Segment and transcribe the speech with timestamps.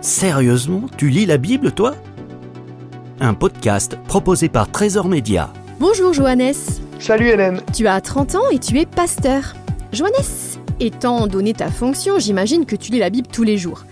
[0.00, 1.92] Sérieusement, tu lis la Bible, toi?
[3.20, 5.50] Un podcast proposé par Trésor Média.
[5.78, 6.54] Bonjour Johannes.
[6.98, 7.60] Salut Hélène.
[7.74, 9.54] Tu as 30 ans et tu es pasteur.
[9.92, 10.12] Johannes,
[10.80, 13.84] étant donné ta fonction, j'imagine que tu lis la Bible tous les jours.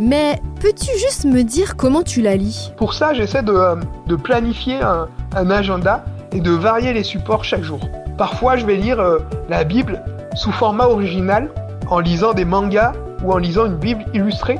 [0.00, 2.70] Mais peux-tu juste me dire comment tu la lis?
[2.76, 3.76] Pour ça, j'essaie de, euh,
[4.06, 7.80] de planifier un, un agenda et de varier les supports chaque jour.
[8.18, 9.18] Parfois, je vais lire euh,
[9.48, 10.02] la Bible
[10.34, 11.48] sous format original
[11.88, 12.92] en lisant des mangas
[13.22, 14.58] ou en lisant une Bible illustrée.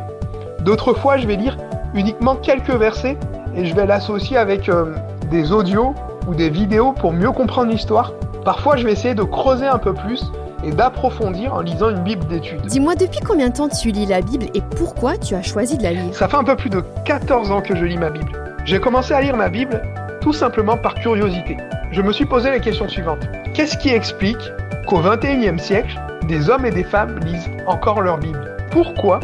[0.65, 1.59] D'autres fois, je vais lire
[1.95, 3.18] uniquement quelques versets
[3.54, 4.95] et je vais l'associer avec euh,
[5.31, 5.95] des audios
[6.27, 8.14] ou des vidéos pour mieux comprendre l'histoire.
[8.46, 10.32] Parfois, je vais essayer de creuser un peu plus
[10.64, 12.63] et d'approfondir en lisant une Bible d'études.
[12.63, 15.82] Dis-moi depuis combien de temps tu lis la Bible et pourquoi tu as choisi de
[15.82, 16.14] la lire?
[16.14, 18.32] Ça fait un peu plus de 14 ans que je lis ma Bible.
[18.65, 19.82] J'ai commencé à lire ma Bible
[20.23, 21.59] tout simplement par curiosité.
[21.93, 23.21] Je me suis posé la question suivante.
[23.53, 24.51] Qu'est-ce qui explique
[24.89, 28.57] qu'au XXIe siècle, des hommes et des femmes lisent encore leur Bible?
[28.71, 29.21] Pourquoi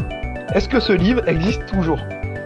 [0.53, 1.99] est-ce que ce livre existe toujours?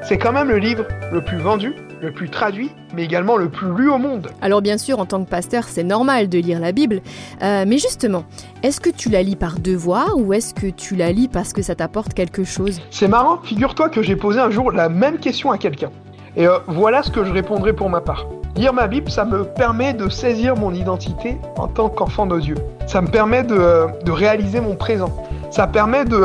[0.04, 3.74] C'est quand même le livre le plus vendu, le plus traduit, mais également le plus
[3.76, 4.28] lu au monde.
[4.42, 7.02] Alors bien sûr, en tant que pasteur, c'est normal de lire la Bible.
[7.42, 8.24] Euh, mais justement,
[8.62, 11.64] est-ce que tu la lis par devoir ou est-ce que tu la lis parce que
[11.64, 12.80] ça t'apporte quelque chose?
[12.92, 15.90] C'est marrant, figure-toi que j'ai posé un jour la même question à quelqu'un.
[16.36, 18.28] Et euh, voilà ce que je répondrai pour ma part.
[18.56, 22.56] Lire ma Bible, ça me permet de saisir mon identité en tant qu'enfant de Dieu.
[22.86, 25.12] Ça me permet de, euh, de réaliser mon présent.
[25.50, 26.16] Ça permet de,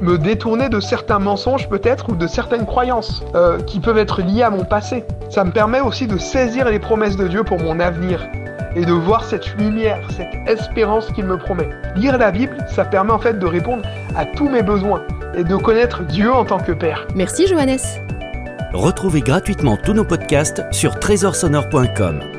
[0.00, 4.42] me détourner de certains mensonges peut-être ou de certaines croyances euh, qui peuvent être liées
[4.42, 5.04] à mon passé.
[5.30, 8.26] Ça me permet aussi de saisir les promesses de Dieu pour mon avenir
[8.76, 11.68] et de voir cette lumière, cette espérance qu'il me promet.
[11.96, 13.82] Lire la Bible, ça permet en fait de répondre
[14.16, 15.02] à tous mes besoins
[15.34, 17.06] et de connaître Dieu en tant que Père.
[17.14, 17.78] Merci Johannes.
[18.72, 22.37] Retrouvez gratuitement tous nos podcasts sur trésorsonore.com.